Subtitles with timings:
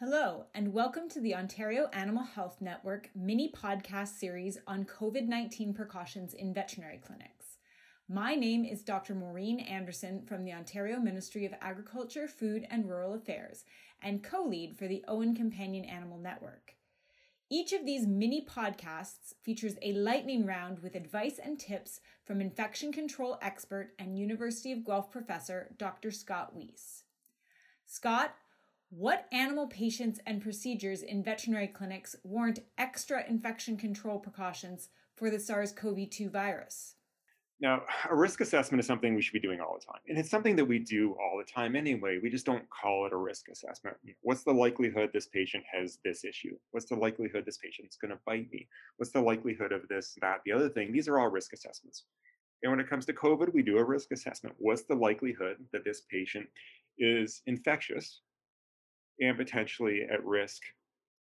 [0.00, 5.74] Hello, and welcome to the Ontario Animal Health Network mini podcast series on COVID 19
[5.74, 7.58] precautions in veterinary clinics.
[8.08, 9.16] My name is Dr.
[9.16, 13.64] Maureen Anderson from the Ontario Ministry of Agriculture, Food and Rural Affairs
[14.00, 16.76] and co lead for the OAHN Companion Animal Network.
[17.50, 22.92] Each of these mini podcasts features a lightning round with advice and tips from infection
[22.92, 26.12] control expert and University of Guelph professor Dr.
[26.12, 27.02] Scott Weese.
[27.84, 28.36] Scott,
[28.90, 35.38] what animal patients and procedures in veterinary clinics warrant extra infection control precautions for the
[35.38, 36.94] SARS CoV 2 virus?
[37.60, 40.00] Now, a risk assessment is something we should be doing all the time.
[40.08, 42.18] And it's something that we do all the time anyway.
[42.22, 43.96] We just don't call it a risk assessment.
[44.22, 46.56] What's the likelihood this patient has this issue?
[46.70, 48.68] What's the likelihood this patient's going to bite me?
[48.96, 50.92] What's the likelihood of this, that, the other thing?
[50.92, 52.04] These are all risk assessments.
[52.62, 54.54] And when it comes to COVID, we do a risk assessment.
[54.58, 56.46] What's the likelihood that this patient
[56.96, 58.20] is infectious
[59.20, 60.62] and potentially at risk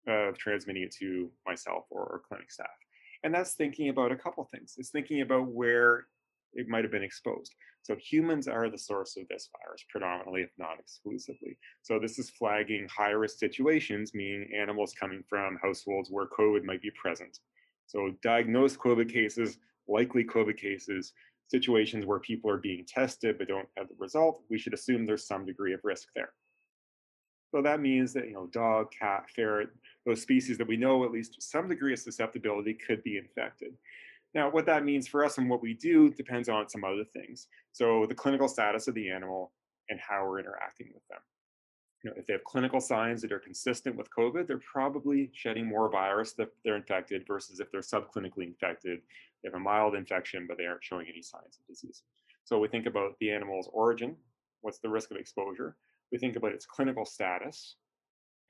[0.07, 2.67] of transmitting it to myself or, or clinic staff.
[3.25, 4.75] And that's thinking about a couple things.
[4.79, 6.07] It's thinking about where
[6.53, 7.55] it might have been exposed.
[7.83, 11.57] So humans are the source of this virus predominantly, if not exclusively.
[11.83, 16.83] So this is flagging high risk situations, meaning animals coming from households where COVID might
[16.83, 17.39] be present.
[17.87, 21.13] So diagnosed COVID cases, likely COVID cases,
[21.49, 25.29] situations where people are being tested but don't have the result, we should assume there's
[25.29, 26.31] some degree of risk there.
[27.57, 29.71] So that means that, you know, dog, cat, ferret,
[30.05, 33.73] those species that we know at least some degree of susceptibility could be infected.
[34.35, 37.47] Now, what that means for us and what we do depends on some other things.
[37.73, 39.53] So the clinical status of the animal
[39.89, 41.21] and how we're interacting with them.
[42.05, 45.67] You know, if they have clinical signs that are consistent with COVID, they're probably shedding
[45.67, 49.01] more virus if they're infected versus if they're subclinically infected.
[49.43, 52.03] They have a mild infection, but they aren't showing any signs of disease.
[52.45, 54.15] So we think about the animal's origin,
[54.61, 55.79] what's the risk of exposure,
[56.13, 57.77] we think about its clinical status,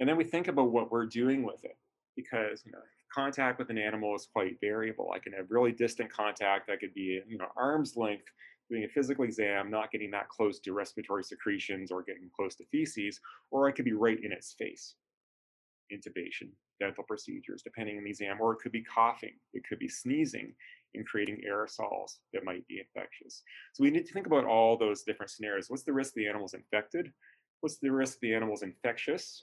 [0.01, 1.77] and then we think about what we're doing with it
[2.17, 2.79] because you know
[3.13, 5.11] contact with an animal is quite variable.
[5.15, 6.71] I can have really distant contact.
[6.71, 8.27] I could be you know arm's length
[8.69, 12.65] doing a physical exam, not getting that close to respiratory secretions or getting close to
[12.67, 13.21] feces,
[13.51, 14.95] or I could be right in its face.
[15.93, 16.49] Intubation,
[16.81, 20.53] dental procedures, depending on the exam, or it could be coughing, it could be sneezing
[20.95, 23.43] and creating aerosols that might be infectious.
[23.75, 25.67] So we need to think about all those different scenarios.
[25.69, 27.13] What's the risk the animal's infected?
[27.67, 29.43] What's the risk the animal's infectious,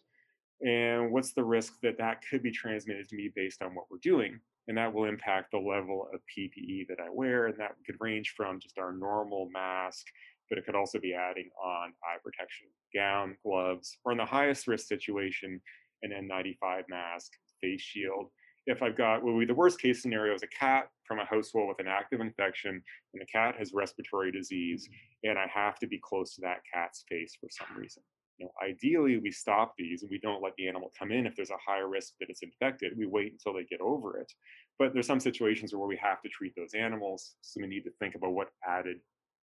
[0.65, 3.97] and what's the risk that that could be transmitted to me based on what we're
[4.01, 4.39] doing.
[4.69, 7.47] And that will impact the level of PPE that I wear.
[7.47, 10.05] And that could range from just our normal mask,
[10.47, 14.69] but it could also be adding on eye protection, gown, gloves, or in the highest
[14.69, 15.59] risk situation,
[16.01, 17.29] an N95 mask,
[17.59, 18.27] face shield.
[18.65, 21.25] If I've got, what would be the worst case scenario is a cat from a
[21.25, 25.29] household with an active infection, and the cat has respiratory disease, mm-hmm.
[25.29, 28.03] and I have to be close to that cat's face for some reason.
[28.37, 31.35] You know, ideally, we stop these and we don't let the animal come in if
[31.35, 32.93] there's a higher risk that it's infected.
[32.97, 34.31] We wait until they get over it.
[34.79, 37.91] But there's some situations where we have to treat those animals, so we need to
[37.99, 38.97] think about what added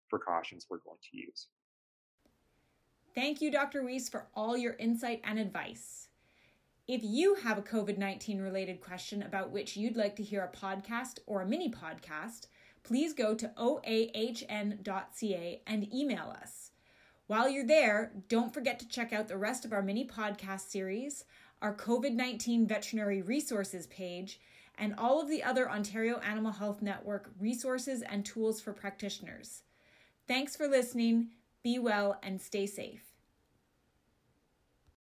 [0.10, 1.48] precautions we're going to use.
[3.16, 3.84] Thank you, Dr.
[3.84, 6.10] Weese, for all your insight and advice.
[6.86, 10.58] If you have a COVID 19 related question about which you'd like to hear a
[10.58, 12.48] podcast or a mini podcast,
[12.84, 14.82] please go to oahn.ca
[15.66, 16.72] and email us.
[17.28, 21.24] While you're there, don't forget to check out the rest of our mini podcast series,
[21.62, 24.42] our COVID 19 veterinary resources page,
[24.78, 29.64] and all of the other Ontario Animal Health Network resources and tools for practitioners.
[30.28, 31.30] Thanks for listening,
[31.64, 33.13] be well, and stay safe.